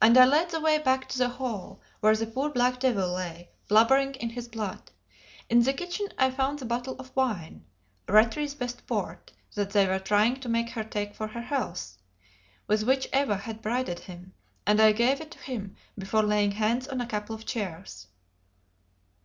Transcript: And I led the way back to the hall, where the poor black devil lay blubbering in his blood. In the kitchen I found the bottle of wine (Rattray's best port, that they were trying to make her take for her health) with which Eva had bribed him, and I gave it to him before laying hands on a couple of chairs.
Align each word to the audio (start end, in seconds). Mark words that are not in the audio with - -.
And 0.00 0.16
I 0.16 0.26
led 0.26 0.50
the 0.50 0.60
way 0.60 0.78
back 0.78 1.08
to 1.08 1.18
the 1.18 1.28
hall, 1.30 1.80
where 1.98 2.14
the 2.14 2.24
poor 2.24 2.50
black 2.50 2.78
devil 2.78 3.12
lay 3.12 3.50
blubbering 3.66 4.14
in 4.14 4.30
his 4.30 4.46
blood. 4.46 4.92
In 5.48 5.64
the 5.64 5.72
kitchen 5.72 6.06
I 6.16 6.30
found 6.30 6.60
the 6.60 6.64
bottle 6.64 6.94
of 7.00 7.10
wine 7.16 7.64
(Rattray's 8.06 8.54
best 8.54 8.86
port, 8.86 9.32
that 9.56 9.70
they 9.70 9.88
were 9.88 9.98
trying 9.98 10.38
to 10.42 10.48
make 10.48 10.70
her 10.70 10.84
take 10.84 11.16
for 11.16 11.26
her 11.26 11.42
health) 11.42 11.98
with 12.68 12.84
which 12.84 13.08
Eva 13.12 13.38
had 13.38 13.60
bribed 13.60 13.98
him, 13.98 14.34
and 14.68 14.80
I 14.80 14.92
gave 14.92 15.20
it 15.20 15.32
to 15.32 15.38
him 15.40 15.74
before 15.98 16.22
laying 16.22 16.52
hands 16.52 16.86
on 16.86 17.00
a 17.00 17.06
couple 17.08 17.34
of 17.34 17.44
chairs. 17.44 18.06